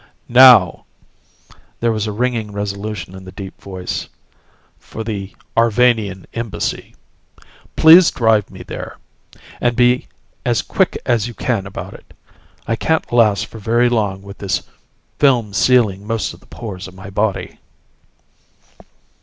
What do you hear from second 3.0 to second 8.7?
in the deep voice "for the Arvanian Embassy. Please drive me